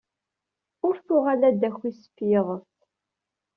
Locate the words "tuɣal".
1.05-1.41